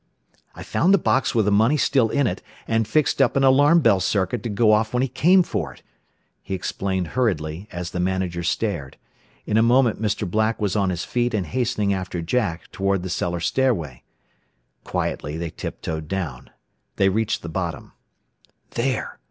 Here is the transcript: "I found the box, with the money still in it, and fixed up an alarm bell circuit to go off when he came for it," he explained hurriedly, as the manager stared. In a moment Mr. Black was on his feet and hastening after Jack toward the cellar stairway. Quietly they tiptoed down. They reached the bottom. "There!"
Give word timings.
"I 0.55 0.63
found 0.63 0.95
the 0.95 0.97
box, 0.97 1.35
with 1.35 1.45
the 1.45 1.51
money 1.51 1.77
still 1.77 2.09
in 2.09 2.25
it, 2.25 2.41
and 2.67 2.87
fixed 2.87 3.21
up 3.21 3.35
an 3.35 3.43
alarm 3.43 3.81
bell 3.81 3.99
circuit 3.99 4.41
to 4.41 4.49
go 4.49 4.71
off 4.71 4.95
when 4.95 5.03
he 5.03 5.07
came 5.07 5.43
for 5.43 5.75
it," 5.75 5.83
he 6.41 6.55
explained 6.55 7.09
hurriedly, 7.09 7.67
as 7.71 7.91
the 7.91 7.99
manager 7.99 8.41
stared. 8.41 8.97
In 9.45 9.57
a 9.57 9.61
moment 9.61 10.01
Mr. 10.01 10.27
Black 10.27 10.59
was 10.59 10.75
on 10.75 10.89
his 10.89 11.05
feet 11.05 11.35
and 11.35 11.45
hastening 11.45 11.93
after 11.93 12.19
Jack 12.19 12.71
toward 12.71 13.03
the 13.03 13.09
cellar 13.11 13.39
stairway. 13.39 14.01
Quietly 14.83 15.37
they 15.37 15.51
tiptoed 15.51 16.07
down. 16.07 16.49
They 16.95 17.07
reached 17.09 17.43
the 17.43 17.47
bottom. 17.49 17.91
"There!" 18.71 19.19